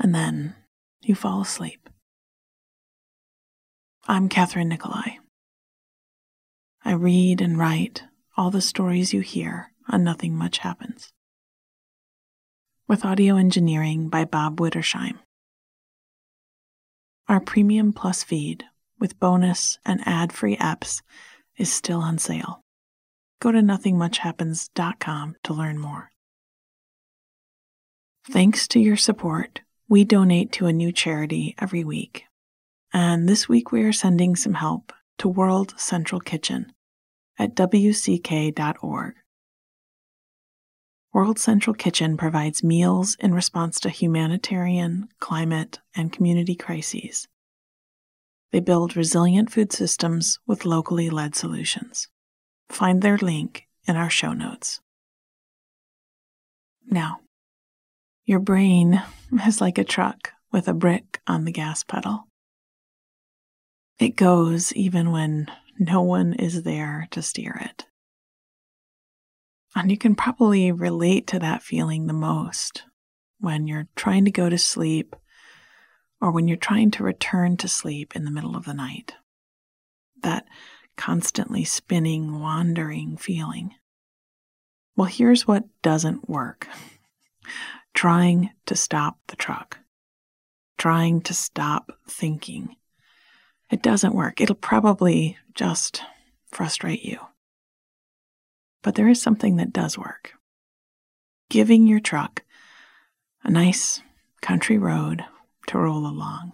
[0.00, 0.54] and then
[1.02, 1.88] you fall asleep.
[4.08, 5.18] I'm Catherine Nikolai.
[6.84, 8.04] I read and write
[8.36, 11.12] all the stories you hear on Nothing Much Happens.
[12.88, 15.18] With audio engineering by Bob Wittersheim.
[17.28, 18.64] Our Premium Plus feed
[18.98, 21.02] with bonus and ad free apps
[21.56, 22.62] is still on sale.
[23.40, 26.10] Go to nothingmuchhappens.com to learn more.
[28.28, 29.60] Thanks to your support,
[29.90, 32.22] we donate to a new charity every week.
[32.94, 36.72] And this week we are sending some help to World Central Kitchen
[37.40, 39.14] at wck.org.
[41.12, 47.26] World Central Kitchen provides meals in response to humanitarian, climate, and community crises.
[48.52, 52.06] They build resilient food systems with locally led solutions.
[52.68, 54.80] Find their link in our show notes.
[56.88, 57.18] Now,
[58.24, 59.02] your brain
[59.46, 62.26] is like a truck with a brick on the gas pedal.
[63.98, 65.46] It goes even when
[65.78, 67.86] no one is there to steer it.
[69.74, 72.84] And you can probably relate to that feeling the most
[73.38, 75.14] when you're trying to go to sleep
[76.20, 79.14] or when you're trying to return to sleep in the middle of the night.
[80.22, 80.46] That
[80.96, 83.74] constantly spinning, wandering feeling.
[84.96, 86.68] Well, here's what doesn't work
[87.94, 89.78] trying to stop the truck,
[90.78, 92.76] trying to stop thinking.
[93.70, 94.40] It doesn't work.
[94.40, 96.02] It'll probably just
[96.50, 97.18] frustrate you.
[98.82, 100.32] But there is something that does work.
[101.50, 102.42] Giving your truck
[103.44, 104.00] a nice
[104.40, 105.24] country road
[105.66, 106.52] to roll along,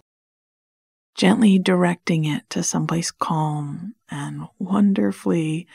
[1.15, 5.67] gently directing it to someplace calm and wonderfully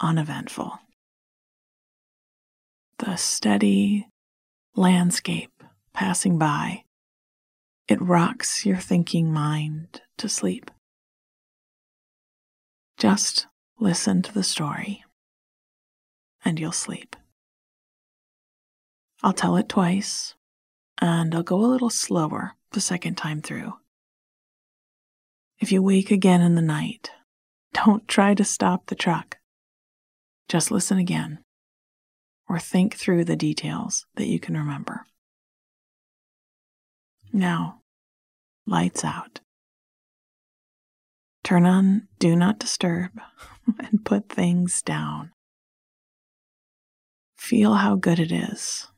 [0.00, 0.78] uneventful.
[2.98, 4.08] The steady
[4.74, 5.62] landscape
[5.92, 6.84] passing by.
[7.88, 10.70] It rocks your thinking mind to sleep.
[12.96, 13.46] Just
[13.80, 15.04] listen to the story
[16.44, 17.16] and you'll sleep.
[19.22, 20.34] I'll tell it twice
[21.00, 23.74] and I'll go a little slower the second time through.
[25.58, 27.10] If you wake again in the night,
[27.72, 29.38] don't try to stop the truck.
[30.48, 31.40] Just listen again
[32.48, 35.04] or think through the details that you can remember.
[37.32, 37.82] Now,
[38.66, 39.40] lights out.
[41.44, 43.10] Turn on Do Not Disturb
[43.78, 45.32] and put things down.
[47.36, 48.88] Feel how good it is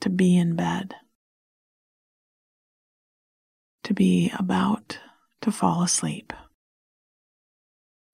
[0.00, 0.94] to be in bed,
[3.84, 4.98] to be about
[5.40, 6.32] to fall asleep.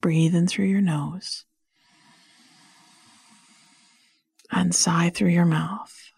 [0.01, 1.47] Breathe in through your nose
[4.61, 6.13] and sigh through your mouth.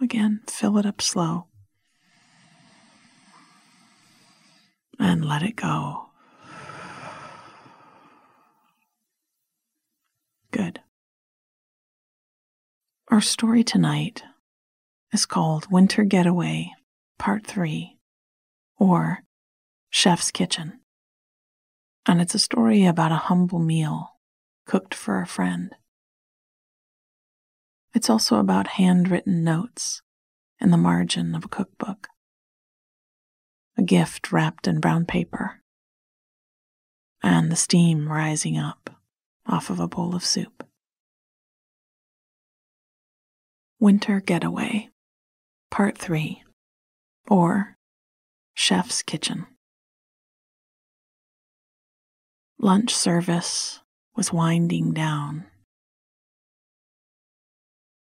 [0.00, 1.46] Again, fill it up slow
[4.98, 6.06] and let it go.
[10.50, 10.80] Good.
[13.08, 14.24] Our story tonight
[15.12, 16.72] is called Winter Getaway,
[17.18, 17.96] Part 3,
[18.78, 19.20] or
[19.90, 20.80] Chef's Kitchen.
[22.04, 24.17] And it's a story about a humble meal
[24.68, 25.74] cooked for a friend.
[27.94, 30.02] It's also about handwritten notes
[30.60, 32.08] in the margin of a cookbook,
[33.78, 35.62] a gift wrapped in brown paper,
[37.22, 38.90] and the steam rising up
[39.46, 40.62] off of a bowl of soup.
[43.80, 44.90] Winter Getaway,
[45.70, 46.42] Part 3,
[47.30, 47.78] or
[48.52, 49.46] Chef's Kitchen.
[52.60, 53.80] Lunch service
[54.18, 55.46] was winding down,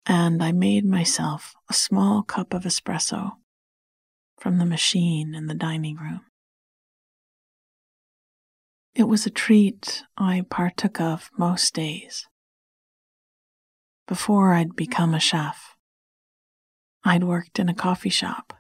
[0.06, 3.38] and I made myself a small cup of espresso
[4.38, 6.26] from the machine in the dining room.
[8.94, 12.28] It was a treat I partook of most days.
[14.06, 15.78] Before I'd become a chef,
[17.06, 18.52] I'd worked in a coffee shop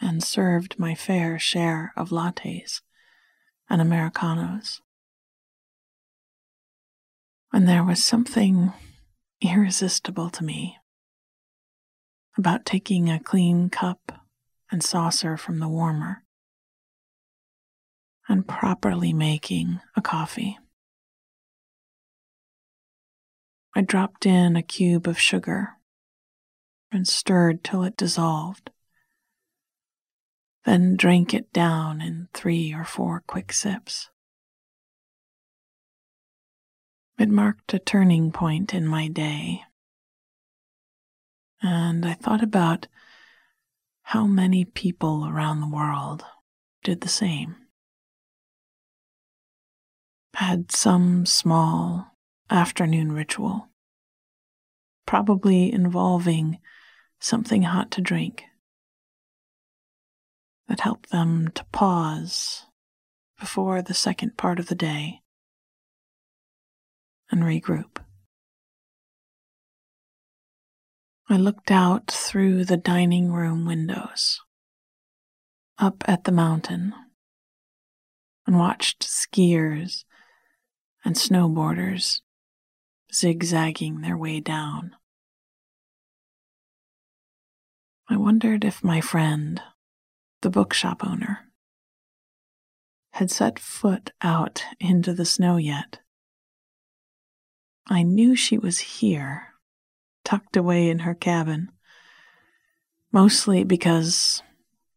[0.00, 2.80] and served my fair share of lattes
[3.70, 4.80] and Americanos.
[7.52, 8.72] And there was something
[9.42, 10.78] irresistible to me
[12.38, 14.26] about taking a clean cup
[14.70, 16.24] and saucer from the warmer
[18.26, 20.58] and properly making a coffee.
[23.74, 25.74] I dropped in a cube of sugar
[26.90, 28.70] and stirred till it dissolved,
[30.64, 34.08] then drank it down in three or four quick sips.
[37.22, 39.62] It marked a turning point in my day,
[41.62, 42.88] and I thought about
[44.02, 46.24] how many people around the world
[46.82, 47.54] did the same.
[50.34, 52.08] Had some small
[52.50, 53.68] afternoon ritual,
[55.06, 56.58] probably involving
[57.20, 58.42] something hot to drink
[60.66, 62.66] that helped them to pause
[63.38, 65.21] before the second part of the day
[67.32, 67.96] and regroup.
[71.28, 74.38] I looked out through the dining room windows,
[75.78, 76.92] up at the mountain,
[78.46, 80.04] and watched skiers
[81.04, 82.20] and snowboarders
[83.12, 84.94] zigzagging their way down.
[88.10, 89.60] I wondered if my friend,
[90.42, 91.50] the bookshop owner,
[93.12, 96.01] had set foot out into the snow yet.
[97.86, 99.48] I knew she was here,
[100.24, 101.70] tucked away in her cabin,
[103.10, 104.42] mostly because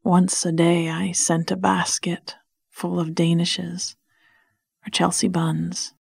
[0.04, 2.36] once a day I sent a basket
[2.70, 3.96] full of Danishes
[4.86, 5.94] or Chelsea buns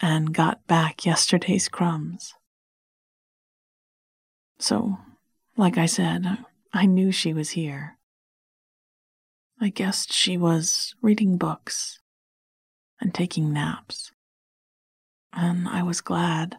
[0.00, 2.34] and got back yesterday's crumbs.
[4.58, 4.98] So,
[5.56, 6.38] like I said,
[6.72, 7.98] I knew she was here.
[9.60, 12.00] I guessed she was reading books
[13.00, 14.12] and taking naps,
[15.32, 16.58] and I was glad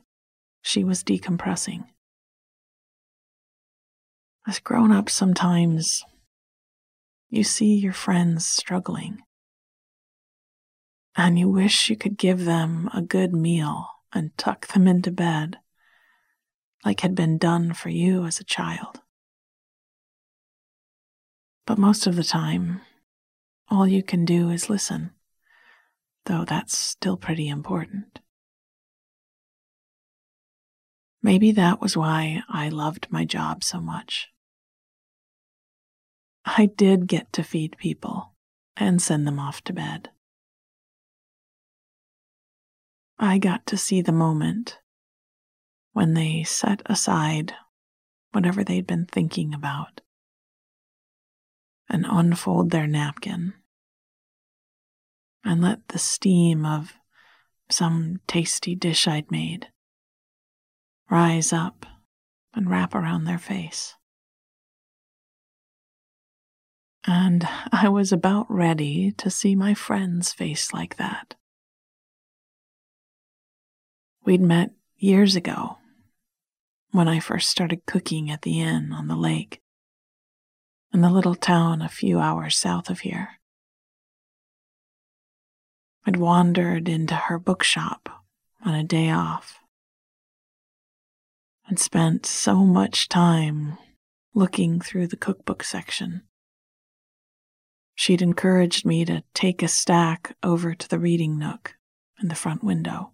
[0.62, 1.86] she was decompressing.
[4.48, 6.04] As grown ups, sometimes
[7.30, 9.20] you see your friends struggling
[11.16, 15.58] and you wish you could give them a good meal and tuck them into bed
[16.84, 19.02] like had been done for you as a child.
[21.68, 22.82] But most of the time,
[23.70, 25.12] all you can do is listen,
[26.26, 28.21] though that's still pretty important.
[31.24, 34.30] Maybe that was why I loved my job so much.
[36.46, 38.34] I did get to feed people
[38.76, 40.10] and send them off to bed.
[43.20, 44.80] I got to see the moment
[45.94, 47.54] when they set aside
[48.32, 50.02] whatever they'd been thinking about
[51.88, 53.54] and unfold their napkin
[55.44, 56.94] and let the steam of
[57.70, 59.68] some tasty dish I'd made
[61.12, 61.86] rise up
[62.54, 63.96] and wrap around their face.
[67.06, 71.36] And I was about ready to see my friend's face like that.
[74.24, 75.78] We'd met years ago
[76.92, 79.62] when I first started cooking at the inn on the lake
[80.94, 83.40] in the little town a few hours south of here.
[86.06, 88.10] I'd wandered into her bookshop
[88.64, 89.61] on a day off
[91.72, 93.78] and spent so much time
[94.34, 96.22] looking through the cookbook section.
[97.96, 101.76] She'd encouraged me to take a stack over to the reading nook
[102.22, 103.14] in the front window.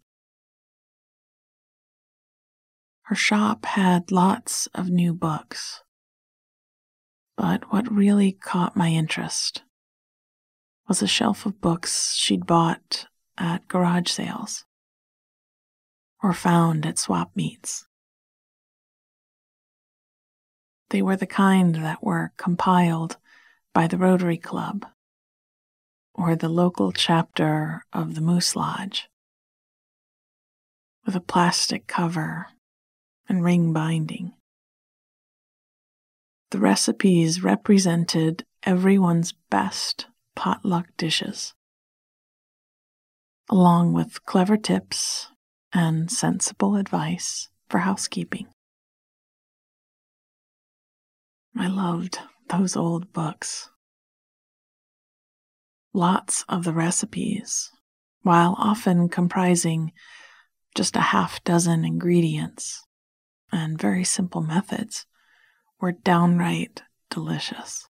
[3.04, 5.84] Her shop had lots of new books.
[7.36, 9.62] But what really caught my interest
[10.88, 13.06] was a shelf of books she'd bought
[13.38, 14.66] at garage sales
[16.24, 17.86] or found at swap meets.
[20.90, 23.18] They were the kind that were compiled
[23.74, 24.86] by the Rotary Club
[26.14, 29.10] or the local chapter of the Moose Lodge
[31.06, 32.48] with a plastic cover
[33.30, 34.34] and ring binding.
[36.52, 41.54] The recipes represented everyone's best potluck dishes,
[43.50, 45.28] along with clever tips
[45.74, 48.48] and sensible advice for housekeeping.
[51.60, 53.70] I loved those old books.
[55.92, 57.72] Lots of the recipes,
[58.22, 59.92] while often comprising
[60.76, 62.86] just a half dozen ingredients
[63.52, 65.08] and very simple methods,
[65.80, 67.88] were downright delicious.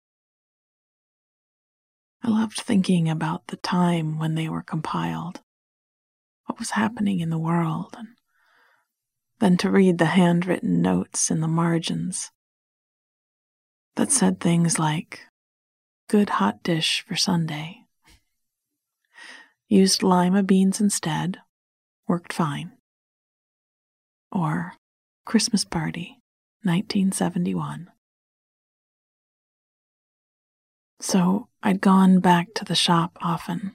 [2.22, 5.40] I loved thinking about the time when they were compiled,
[6.44, 8.08] what was happening in the world, and
[9.40, 12.30] then to read the handwritten notes in the margins
[13.96, 15.20] that said things like,
[16.08, 17.86] Good hot dish for Sunday.
[19.68, 21.38] Used lima beans instead,
[22.06, 22.72] worked fine.
[24.30, 24.74] Or
[25.24, 26.20] Christmas Party,
[26.62, 27.90] 1971.
[31.00, 33.74] So I'd gone back to the shop often.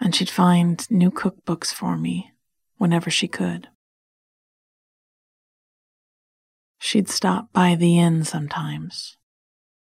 [0.00, 2.32] And she'd find new cookbooks for me
[2.78, 3.68] whenever she could.
[6.86, 9.16] She'd stop by the inn sometimes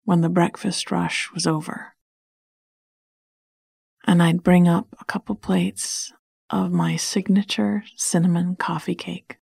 [0.04, 1.94] when the breakfast rush was over.
[4.06, 6.12] And I'd bring up a couple plates
[6.50, 9.38] of my signature cinnamon coffee cake.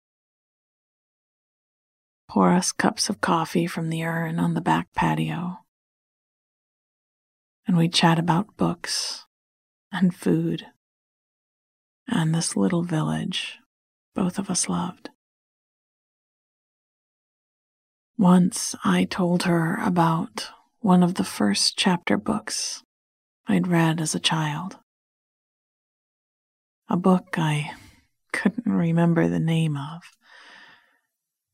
[2.28, 5.60] Pour us cups of coffee from the urn on the back patio.
[7.66, 9.24] And we'd chat about books
[9.90, 10.66] and food
[12.06, 13.60] and this little village
[14.14, 15.08] both of us loved.
[18.18, 20.48] Once I told her about
[20.80, 22.82] one of the first chapter books
[23.46, 24.78] I'd read as a child.
[26.88, 27.72] A book I
[28.32, 30.02] couldn't remember the name of,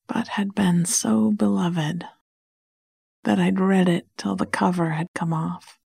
[0.07, 2.04] but had been so beloved
[3.25, 5.81] that I'd read it till the cover had come off.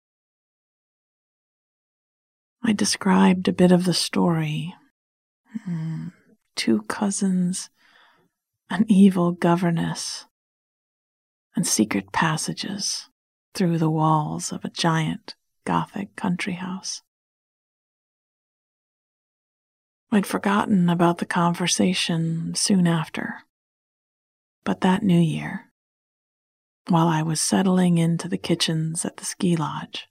[2.63, 4.73] I described a bit of the story.
[5.65, 6.07] Hmm,
[6.55, 7.69] two cousins,
[8.71, 10.25] an evil governess,
[11.55, 13.09] and secret passages
[13.53, 17.01] through the walls of a giant Gothic country house.
[20.11, 23.43] I'd forgotten about the conversation soon after,
[24.63, 25.71] but that new year,
[26.87, 30.07] while I was settling into the kitchens at the ski lodge,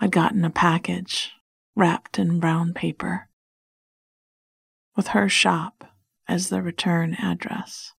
[0.00, 1.32] I'd gotten a package
[1.76, 3.28] wrapped in brown paper
[4.96, 5.84] with her shop
[6.26, 7.92] as the return address.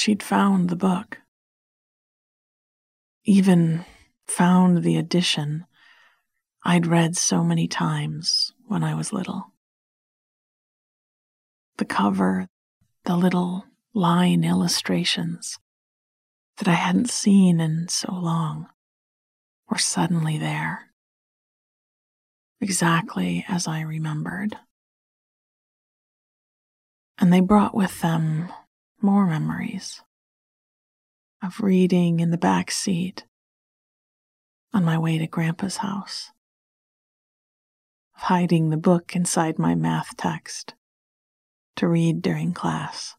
[0.00, 1.18] She'd found the book,
[3.26, 3.84] even
[4.26, 5.66] found the edition
[6.64, 9.52] I'd read so many times when I was little.
[11.76, 12.48] The cover,
[13.04, 15.58] the little line illustrations
[16.56, 18.68] that I hadn't seen in so long
[19.68, 20.92] were suddenly there,
[22.58, 24.56] exactly as I remembered.
[27.18, 28.50] And they brought with them
[29.02, 30.02] more memories
[31.42, 33.24] of reading in the back seat
[34.72, 36.30] on my way to Grandpa's house,
[38.14, 40.74] of hiding the book inside my math text
[41.76, 43.16] to read during class.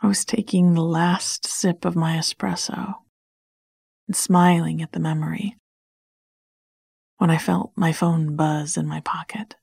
[0.00, 2.94] I was taking the last sip of my espresso
[4.06, 5.56] and smiling at the memory
[7.16, 9.56] when I felt my phone buzz in my pocket.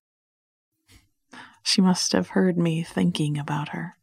[1.67, 3.97] She must have heard me thinking about her.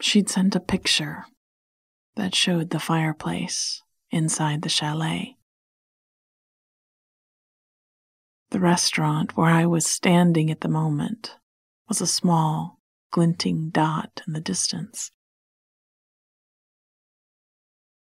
[0.00, 1.26] She'd sent a picture
[2.16, 5.36] that showed the fireplace inside the chalet.
[8.50, 11.36] The restaurant where I was standing at the moment
[11.86, 15.10] was a small, glinting dot in the distance.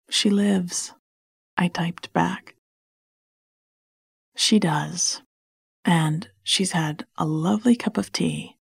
[0.08, 0.94] She lives,
[1.56, 2.54] I typed back.
[4.36, 5.22] She does,
[5.86, 8.56] and she's had a lovely cup of tea,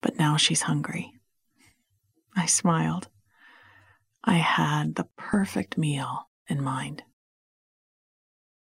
[0.00, 1.12] but now she's hungry.
[2.36, 3.08] I smiled.
[4.24, 7.02] I had the perfect meal in mind.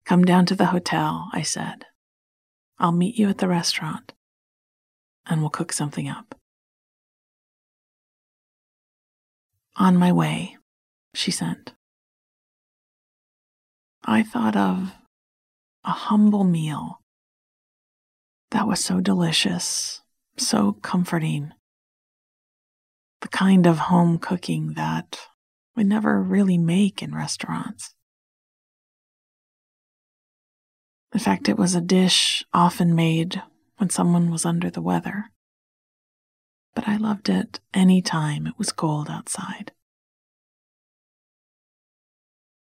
[0.03, 1.85] Come down to the hotel, I said.
[2.79, 4.13] I'll meet you at the restaurant,
[5.27, 6.35] and we'll cook something up.
[9.75, 10.57] On my way,
[11.13, 11.73] she sent.
[14.03, 14.91] I thought of
[15.85, 17.02] a humble meal
[18.53, 20.03] That was so delicious,
[20.37, 21.53] so comforting.
[23.21, 25.17] The kind of home cooking that
[25.75, 27.95] we never really make in restaurants.
[31.15, 33.41] In fact, it was a dish often made
[33.77, 35.31] when someone was under the weather.
[36.75, 39.71] But I loved it any time it was cold outside.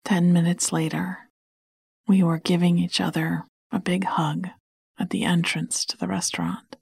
[0.06, 1.30] Ten minutes later,
[2.08, 4.50] we were giving each other a big hug
[5.00, 6.76] at the entrance to the restaurant.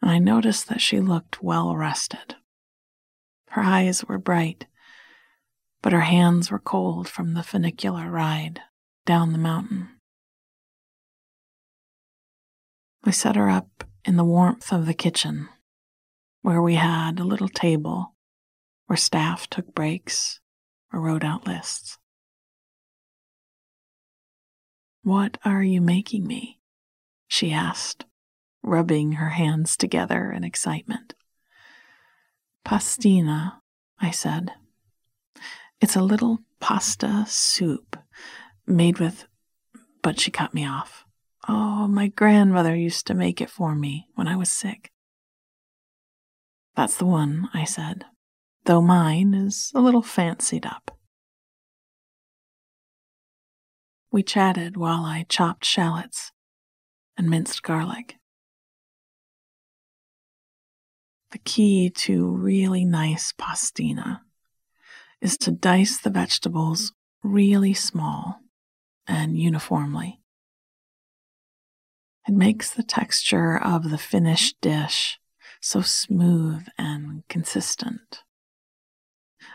[0.00, 2.36] And I noticed that she looked well rested.
[3.50, 4.66] Her eyes were bright,
[5.82, 8.60] but her hands were cold from the funicular ride
[9.06, 9.88] down the mountain.
[13.04, 15.48] We set her up in the warmth of the kitchen,
[16.42, 18.14] where we had a little table
[18.86, 20.40] where staff took breaks
[20.92, 21.98] or wrote out lists.
[25.08, 26.60] What are you making me?
[27.26, 28.04] she asked,
[28.62, 31.14] rubbing her hands together in excitement.
[32.62, 33.62] Pastina,
[33.98, 34.52] I said.
[35.80, 37.96] It's a little pasta soup
[38.66, 39.24] made with,
[40.02, 41.06] but she cut me off.
[41.48, 44.92] Oh, my grandmother used to make it for me when I was sick.
[46.76, 48.04] That's the one, I said,
[48.66, 50.97] though mine is a little fancied up.
[54.18, 56.32] We chatted while I chopped shallots
[57.16, 58.16] and minced garlic.
[61.30, 64.22] The key to really nice pastina
[65.20, 68.40] is to dice the vegetables really small
[69.06, 70.20] and uniformly.
[72.26, 75.20] It makes the texture of the finished dish
[75.60, 78.24] so smooth and consistent.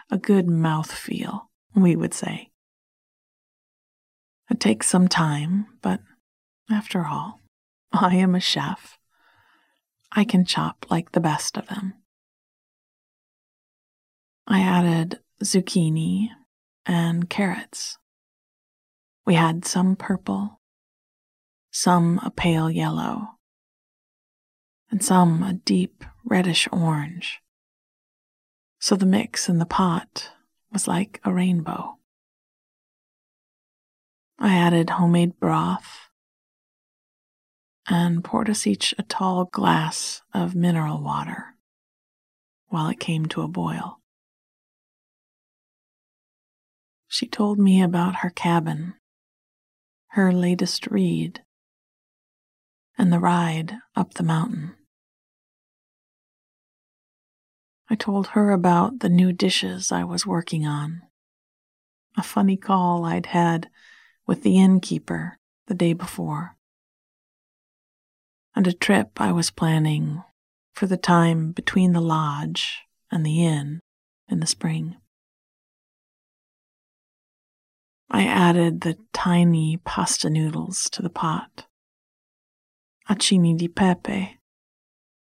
[0.10, 2.53] A good mouth feel, we would say.
[4.50, 6.02] It takes some time, but
[6.70, 7.40] after all,
[7.92, 8.98] I am a chef.
[10.12, 11.94] I can chop like the best of them.
[14.46, 16.30] I added zucchini
[16.86, 17.98] and carrots
[19.26, 20.60] we had some purple,
[21.72, 23.30] some a pale yellow,
[24.92, 27.40] and some a deep reddish orange.
[28.80, 30.32] So the mix in the pot
[30.72, 31.98] was like a rainbow.
[34.44, 36.10] I added homemade broth
[37.88, 41.56] and poured us each a tall glass of mineral water
[42.68, 44.02] while it came to a boil.
[47.08, 48.96] She told me about her cabin
[50.10, 51.42] her latest read,
[52.98, 54.76] and the ride up the mountain.
[57.90, 61.02] I told her about the new dishes I was working on,
[62.18, 63.70] a funny call I'd had
[64.26, 66.58] with the innkeeper the day before,
[68.56, 70.24] and a trip I was planning
[70.74, 72.82] for the time between the lodge
[73.12, 73.80] and the inn
[74.28, 74.96] in the spring.
[78.10, 81.66] I added the tiny pasta noodles to the pot.
[83.10, 84.40] Acini di pepe,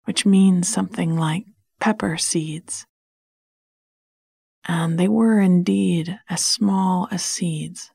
[0.04, 1.46] which means something like
[1.80, 2.86] pepper seeds.
[4.64, 7.90] And they were indeed as small as seeds,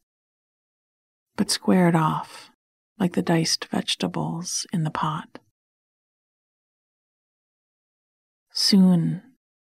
[1.41, 2.51] but squared off
[2.99, 5.39] like the diced vegetables in the pot.
[8.53, 9.23] Soon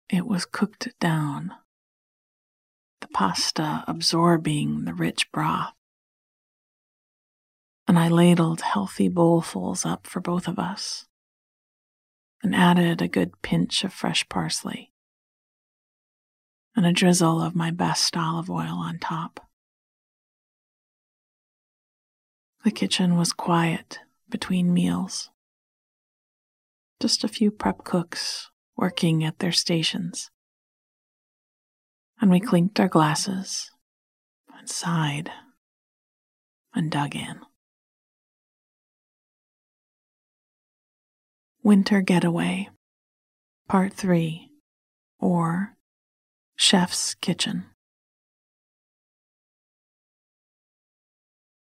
[0.09, 1.53] it was cooked down
[2.99, 5.71] the pasta absorbing the rich broth.
[7.87, 11.05] And I ladled healthy bowlfuls up for both of us
[12.43, 14.91] and added a good pinch of fresh parsley
[16.75, 19.47] and a drizzle of my best olive oil on top.
[22.63, 25.29] The kitchen was quiet between meals.
[26.99, 30.29] Just a few prep cooks working at their stations
[32.21, 33.71] and we clinked our glasses
[34.57, 35.31] and sighed
[36.73, 37.41] and dug in.
[41.63, 42.69] Winter Getaway,
[43.67, 44.49] Part 3,
[45.19, 45.75] or
[46.55, 47.65] Chef's Kitchen.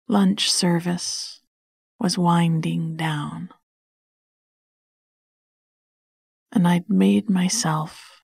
[0.07, 1.41] Lunch service
[1.99, 3.49] was winding down,
[6.51, 8.23] and I'd made myself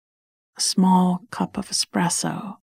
[0.57, 2.57] a small cup of espresso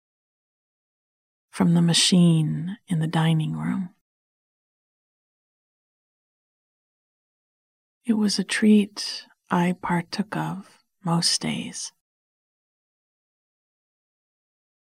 [1.51, 3.91] from the machine in the dining room.
[8.07, 11.93] It was a treat I partook of most days.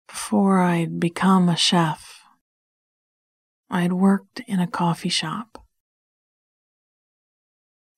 [0.07, 2.20] Before I'd become a chef,
[3.71, 5.65] I'd worked in a coffee shop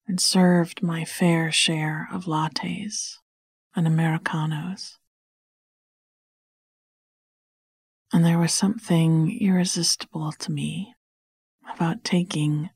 [0.06, 3.16] and served my fair share of lattes
[3.74, 4.98] and Americanos.
[8.12, 10.94] And there was something irresistible to me
[11.74, 12.68] about taking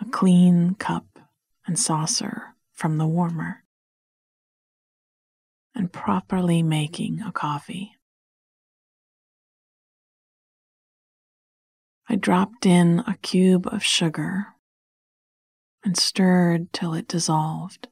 [0.00, 1.18] a clean cup
[1.66, 3.64] and saucer from the warmer
[5.74, 7.93] and properly making a coffee.
[12.08, 14.48] I dropped in a cube of sugar
[15.84, 17.88] and stirred till it dissolved,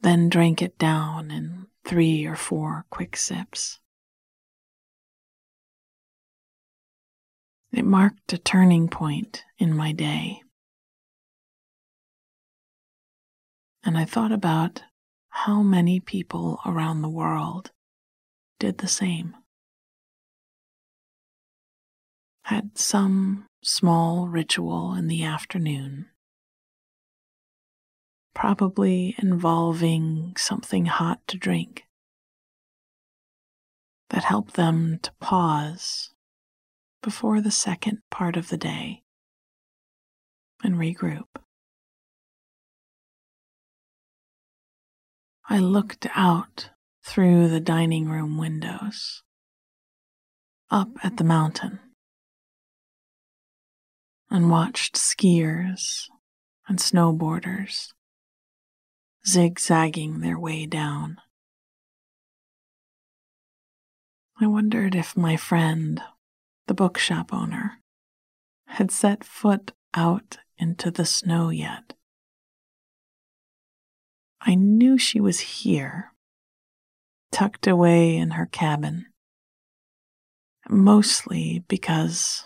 [0.00, 3.80] then drank it down in three or four quick sips.
[7.72, 10.42] It marked a turning point in my day.
[13.84, 14.82] And I thought about
[15.28, 17.70] how many people around the world
[18.58, 19.36] did the same.
[22.46, 26.06] Had some small ritual in the afternoon,
[28.36, 31.86] probably involving something hot to drink
[34.10, 36.10] that helped them to pause
[37.02, 39.02] before the second part of the day
[40.62, 41.26] and regroup.
[45.48, 46.70] I looked out
[47.04, 49.24] through the dining room windows,
[50.70, 51.80] up at the mountain,
[54.30, 56.08] and watched skiers
[56.68, 57.92] and snowboarders
[59.26, 61.18] zigzagging their way down.
[64.40, 66.02] I wondered if my friend
[66.66, 67.80] the bookshop owner,
[68.66, 71.94] had set foot out into the snow yet.
[74.40, 76.12] I knew she was here,
[77.32, 79.06] tucked away in her cabin,
[80.68, 82.44] mostly because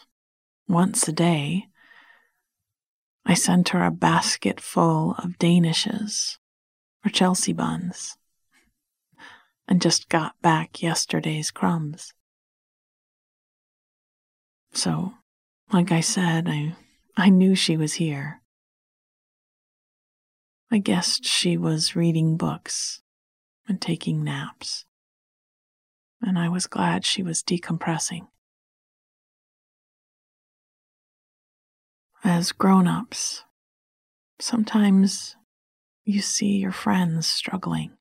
[0.68, 1.66] once a day
[3.24, 6.38] I sent her a basket full of Danishes
[7.04, 8.16] or Chelsea buns
[9.68, 12.12] and just got back yesterday's crumbs.
[14.72, 15.14] So,
[15.72, 16.74] like I said, I,
[17.16, 18.40] I knew she was here.
[20.70, 23.02] I guessed she was reading books
[23.68, 24.84] and taking naps,
[26.20, 28.28] and I was glad she was decompressing.
[32.22, 33.44] As grown ups,
[34.38, 35.36] sometimes
[36.04, 37.92] you see your friends struggling,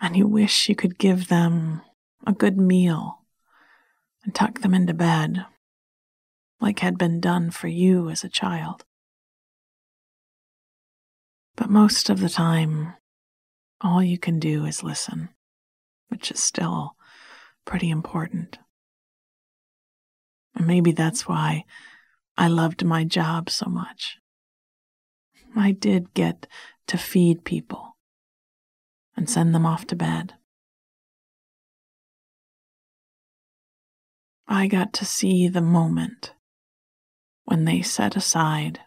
[0.00, 1.82] and you wish you could give them
[2.24, 3.24] a good meal
[4.22, 5.44] and tuck them into bed,
[6.60, 8.84] like had been done for you as a child.
[11.56, 12.94] But most of the time,
[13.80, 15.30] all you can do is listen,
[16.08, 16.94] which is still
[17.64, 18.58] pretty important.
[20.54, 21.64] And maybe that's why
[22.40, 24.16] I loved my job so much.
[25.54, 26.46] I did get
[26.86, 27.98] to feed people
[29.14, 30.32] and send them off to bed.
[34.48, 36.32] I got to see the moment
[37.44, 38.80] when they set aside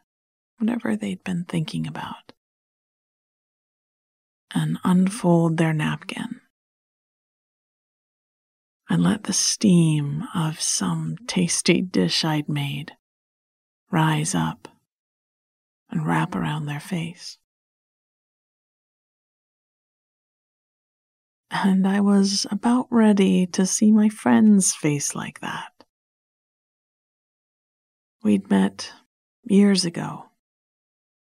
[0.58, 2.34] whatever they'd been thinking about
[4.52, 6.42] and unfold their napkin
[8.90, 12.94] and let the steam of some tasty dish I'd made
[13.94, 14.68] rise up
[15.90, 17.38] and wrap around their face.
[21.54, 25.72] and I was about ready to see my friend's face like that.
[28.24, 28.92] We'd met
[29.44, 30.26] years ago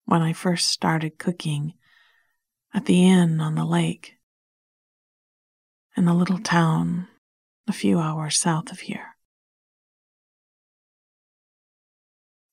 [0.04, 1.74] when I first started cooking
[2.72, 4.14] at the inn on the lake
[5.96, 7.08] in a little town
[7.66, 9.13] a few hours south of here.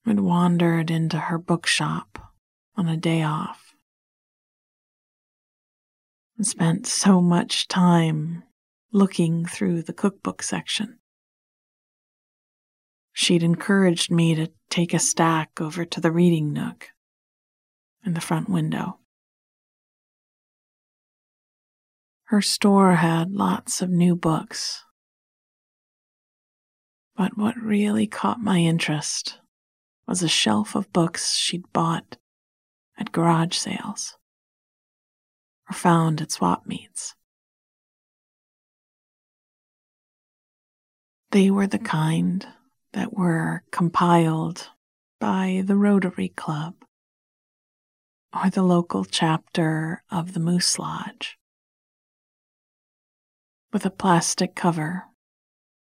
[0.06, 2.34] I'd wandered into her bookshop
[2.76, 3.76] on a day off
[6.38, 8.44] and spent so much time
[8.92, 10.98] looking through the cookbook section.
[13.14, 16.90] She'd encouraged me to take a stack over to the reading nook
[18.04, 19.00] in the front window.
[22.26, 24.84] Her store had lots of new books.
[27.16, 29.41] But what really caught my interest
[30.12, 32.18] was a shelf of books she'd bought
[32.98, 34.18] at garage sales
[35.70, 37.16] or found at swap meets.
[41.32, 42.46] They were the kind
[42.92, 44.72] that were compiled
[45.22, 46.76] by the Rotary Club
[48.34, 51.38] or the local chapter of the Moose Lodge,
[53.72, 55.06] with a plastic cover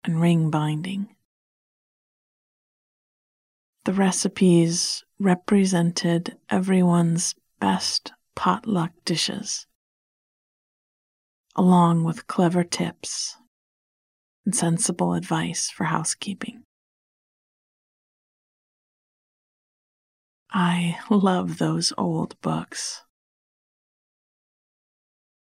[0.02, 1.13] and ring binding.
[3.84, 9.66] The recipes represented everyone's best potluck dishes,
[11.54, 13.36] along with clever tips
[14.46, 16.62] and sensible advice for housekeeping.
[20.50, 23.02] I love those old books.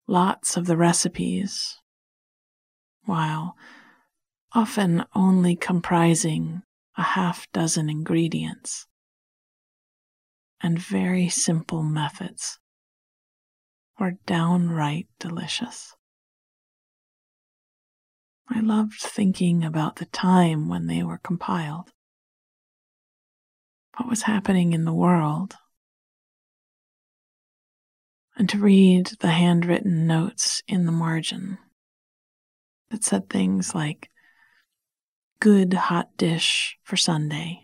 [0.08, 1.80] Lots of the recipes,
[3.06, 3.56] while
[4.52, 6.64] often only comprising
[6.98, 8.88] a half dozen ingredients
[10.62, 12.60] and very simple methods,
[14.00, 15.96] were downright delicious.
[18.50, 21.92] I loved thinking about the time when they were compiled
[23.98, 25.56] what was happening in the world,
[28.36, 31.58] and to read the handwritten notes in the margin
[32.90, 34.10] that said things like,
[35.40, 37.62] good hot dish for Sunday.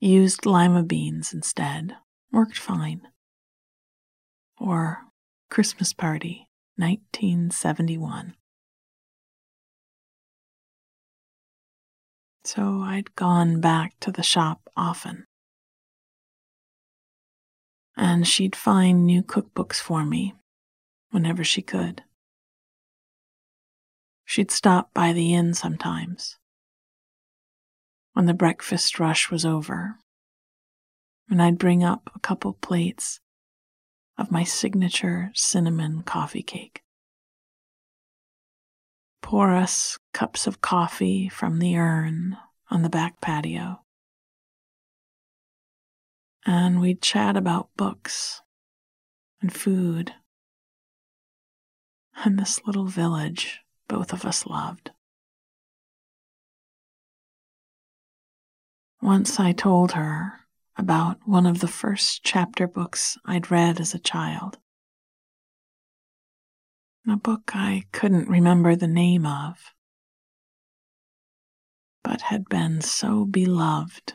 [0.00, 1.96] Used lima beans instead,
[2.32, 3.02] worked fine.
[4.58, 5.04] Or
[5.50, 8.34] Christmas Party, 1971.
[12.46, 15.26] so I'd gone back to the shop often.
[17.96, 20.34] And she'd find new cookbooks for me
[21.10, 22.02] whenever she could.
[24.26, 26.36] She'd stop by the inn sometimes
[28.12, 29.96] when the breakfast rush was over,
[31.30, 33.20] and I'd bring up a couple plates
[34.18, 36.82] of my signature cinnamon coffee cake.
[39.22, 42.36] Pour us cups of coffee from the urn
[42.68, 43.82] on the back patio.
[46.44, 48.42] And we'd chat about books
[49.40, 50.14] and food
[52.24, 54.90] and this little village both of us loved.
[59.00, 60.40] Once I told her
[60.76, 64.58] about one of the first chapter books I'd read as a child
[67.08, 69.72] a book I couldn't remember the name of,
[72.02, 74.14] but had been so beloved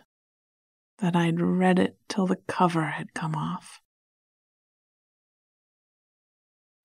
[1.00, 3.80] that I'd read it till the cover had come off.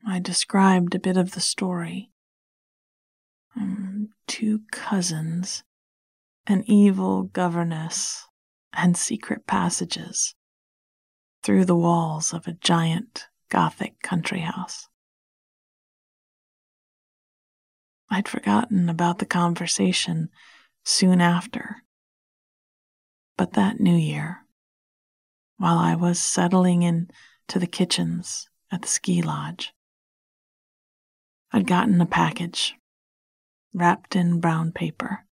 [0.07, 2.11] I described a bit of the story.
[3.57, 5.64] Um, two cousins,
[6.47, 8.27] an evil governess,
[8.73, 10.35] and secret passages
[11.42, 14.88] through the walls of a giant Gothic country house.
[18.11, 20.29] I'd forgotten about the conversation
[20.85, 21.77] soon after.
[23.37, 24.47] But that new year,
[25.59, 27.09] while I was settling in
[27.49, 29.73] to the kitchens at the ski lodge,
[31.53, 32.75] I'd gotten a package
[33.77, 35.27] wrapped in brown paper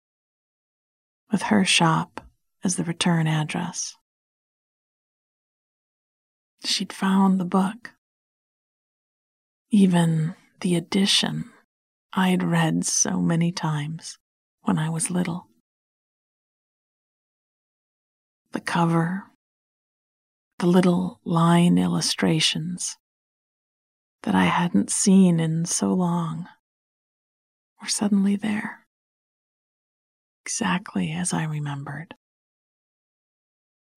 [1.31, 2.23] with her shop
[2.65, 3.95] as the return address.
[6.65, 7.91] She'd found the book,
[9.71, 11.51] even the edition
[12.15, 14.19] I'd read so many times
[14.63, 15.49] when I was little.
[18.53, 19.25] The cover,
[20.59, 22.97] the little line illustrations
[24.23, 26.49] that I hadn't seen in so long
[27.81, 28.87] were suddenly there,
[30.45, 32.15] exactly as I remembered.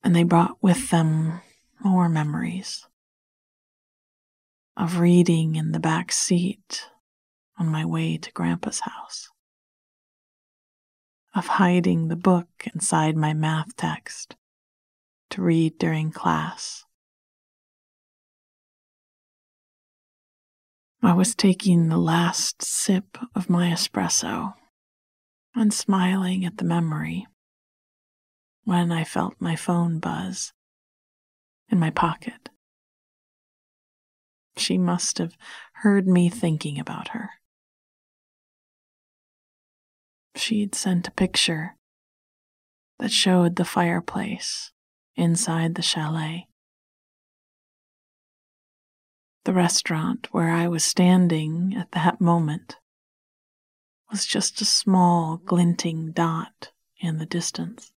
[0.04, 1.42] And they brought with them
[1.84, 2.86] more memories
[4.76, 6.90] of reading in the back seat
[7.58, 9.30] on my way to Grandpa's house,
[11.36, 14.36] of hiding the book inside my math text
[15.30, 16.83] to read during class.
[21.04, 24.54] I was taking the last sip of my espresso
[25.54, 27.28] and smiling at the memory
[28.64, 30.54] when I felt my phone buzz
[31.70, 32.50] in my pocket.
[34.56, 35.36] She must have
[35.74, 37.32] heard me thinking about her
[40.36, 41.76] she'd sent a picture
[43.00, 44.72] that showed the fireplace
[45.16, 46.48] inside the chalet.
[49.46, 52.78] The restaurant where I was standing at that moment
[54.10, 57.92] was just a small glinting dot in the distance.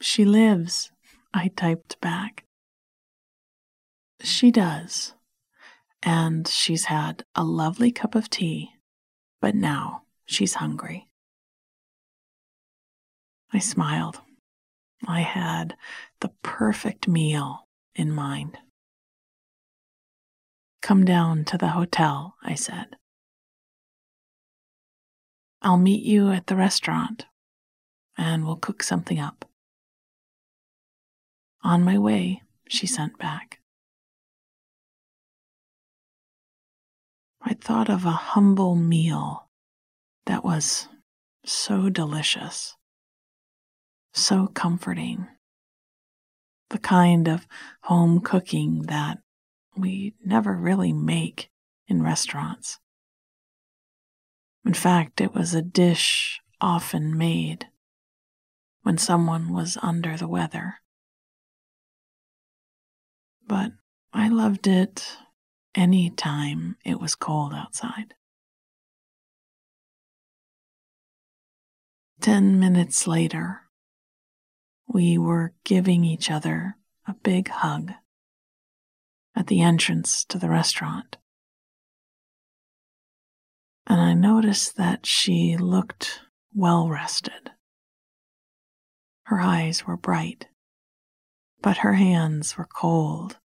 [0.00, 0.90] She lives,
[1.32, 2.44] I typed back.
[4.20, 5.14] She does,
[6.02, 8.70] and she's had a lovely cup of tea,
[9.40, 11.08] but now She's hungry.
[13.52, 14.20] I smiled.
[15.08, 15.76] I had
[16.20, 17.66] the perfect meal
[17.96, 18.58] in mind.
[20.82, 22.96] Come down to the hotel, I said.
[25.62, 27.26] I'll meet you at the restaurant
[28.16, 29.44] and we'll cook something up.
[31.62, 33.60] On my way, she sent back.
[37.42, 39.48] I thought of a humble meal
[40.26, 40.88] that was
[41.44, 42.76] so delicious,
[44.12, 45.26] so comforting,
[46.68, 47.46] the kind of
[47.82, 49.18] home cooking that
[49.76, 51.50] we never really make
[51.86, 52.78] in restaurants.
[54.64, 57.66] In fact, it was a dish often made
[58.82, 60.76] when someone was under the weather.
[63.46, 63.72] But
[64.12, 65.16] I loved it
[65.74, 68.14] any time it was cold outside.
[72.20, 73.62] Ten minutes later,
[74.86, 77.92] we were giving each other a big hug
[79.34, 81.16] at the entrance to the restaurant.
[83.86, 86.20] And I noticed that she looked
[86.54, 87.50] well rested.
[89.24, 90.46] Her eyes were bright,
[91.62, 93.38] but her hands were cold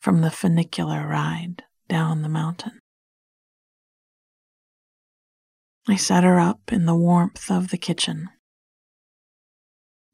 [0.00, 2.80] from the funicular ride down the mountain.
[5.88, 8.28] I set her up in the warmth of the kitchen,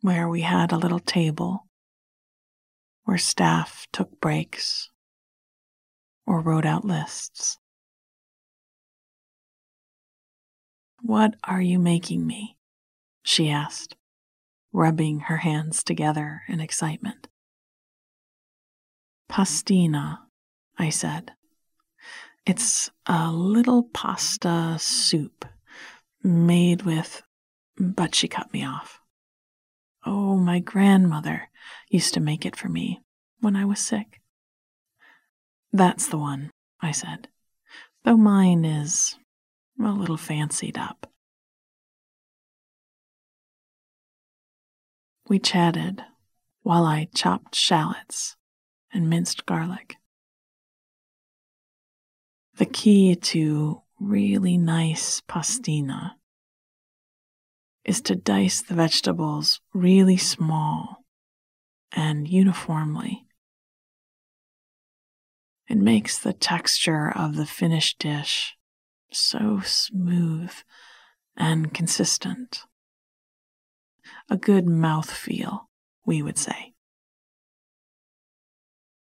[0.00, 1.67] where we had a little table
[3.08, 4.90] where staff took breaks
[6.26, 7.56] or wrote out lists.
[11.00, 12.58] What are you making me?
[13.22, 13.96] she asked,
[14.74, 17.28] rubbing her hands together in excitement.
[19.30, 20.18] Pastina,
[20.78, 21.32] I said.
[22.44, 25.46] It's a little pasta soup
[26.22, 27.22] made with,
[27.78, 28.97] but she cut me off.
[30.10, 31.50] Oh, my grandmother
[31.90, 33.02] used to make it for me
[33.40, 34.22] when I was sick.
[35.70, 37.28] That's the one, I said,
[38.04, 39.18] though mine is
[39.78, 41.12] a little fancied up.
[45.28, 46.02] We chatted
[46.62, 48.38] while I chopped shallots
[48.90, 49.96] and minced garlic.
[52.56, 56.12] The key to really nice pastina
[57.88, 61.06] is to dice the vegetables really small
[61.90, 63.24] and uniformly.
[65.70, 68.58] It makes the texture of the finished dish
[69.10, 70.52] so smooth
[71.34, 72.64] and consistent.
[74.28, 75.70] A good mouth feel,
[76.04, 76.74] we would say.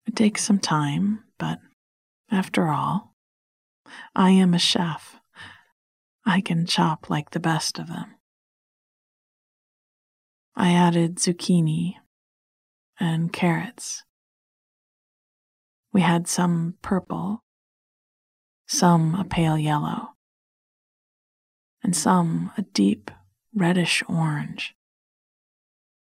[0.04, 1.60] It takes some time, but
[2.28, 3.14] after all,
[4.16, 5.20] I am a chef.
[6.26, 8.13] I can chop like the best of them.
[10.56, 11.94] I added zucchini
[13.00, 14.04] and carrots.
[15.92, 17.42] We had some purple,
[18.66, 20.10] some a pale yellow,
[21.82, 23.10] and some a deep
[23.52, 24.74] reddish orange.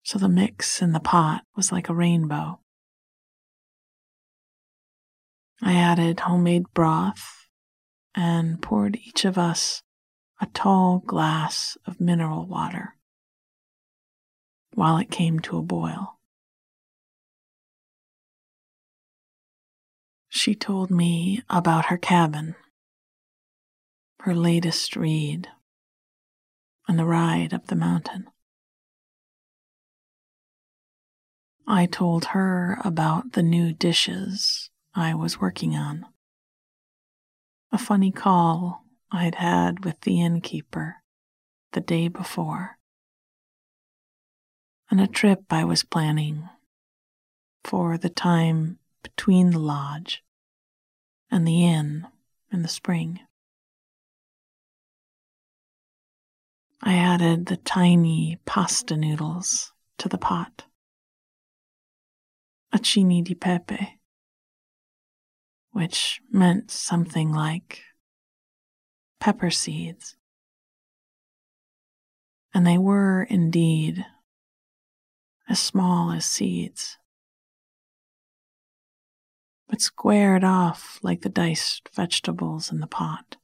[0.04, 2.60] So the mix in the pot was like a rainbow.
[5.60, 7.48] I added homemade broth
[8.14, 9.82] and poured each of us
[10.40, 12.95] a tall glass of mineral water
[14.76, 16.18] while it came to a boil.
[20.28, 22.54] She told me about her cabin,
[24.20, 25.48] her latest read,
[26.86, 28.26] and the ride up the mountain.
[31.66, 36.06] I told her about the new dishes I was working on
[37.72, 40.96] a funny call I'd had with the innkeeper
[41.72, 42.75] the day before,
[44.90, 46.48] and a trip I was planning
[47.64, 50.22] for the time between the lodge
[51.30, 52.06] and the inn
[52.52, 53.20] in the spring.
[56.82, 60.64] I added the tiny pasta noodles to the pot.
[62.72, 63.96] Acini di pepe
[65.76, 67.82] which meant something like
[69.20, 70.16] pepper seeds.
[72.54, 74.06] And they were indeed
[75.48, 76.98] as small as seeds,
[79.68, 83.36] but squared off like the diced vegetables in the pot.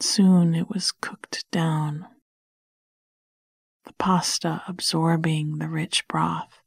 [0.00, 2.06] Soon it was cooked down,
[3.84, 6.62] the pasta absorbing the rich broth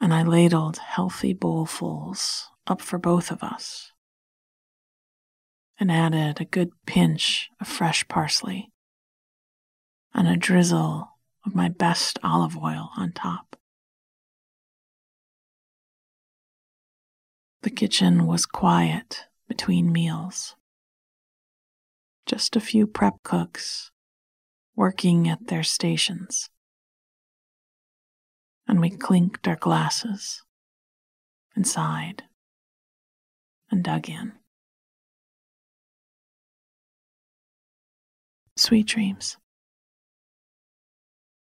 [0.00, 3.92] and I ladled healthy bowlfuls up for both of us
[5.78, 8.69] and added a good pinch of fresh parsley
[10.14, 11.10] and a drizzle
[11.46, 13.56] of my best olive oil on top.
[17.62, 20.56] The kitchen was quiet between meals.
[22.30, 23.90] just a few prep cooks
[24.76, 26.48] working at their stations.
[28.68, 30.42] And we clinked our glasses
[31.56, 32.22] and sighed
[33.68, 34.32] and dug in.
[38.56, 39.36] Sweet dreams.